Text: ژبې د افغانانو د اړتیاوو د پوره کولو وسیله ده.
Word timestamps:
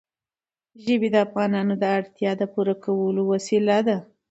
ژبې 0.83 1.09
د 1.11 1.15
افغانانو 1.25 1.73
د 1.77 1.83
اړتیاوو 1.97 2.39
د 2.39 2.43
پوره 2.53 2.75
کولو 2.83 3.21
وسیله 3.33 3.77
ده. 3.87 3.97